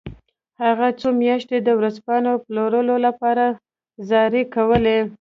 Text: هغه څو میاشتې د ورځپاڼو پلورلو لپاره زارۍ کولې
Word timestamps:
هغه 0.63 0.87
څو 0.99 1.07
میاشتې 1.21 1.57
د 1.61 1.69
ورځپاڼو 1.79 2.31
پلورلو 2.45 2.95
لپاره 3.07 3.45
زارۍ 4.09 4.43
کولې 4.55 4.97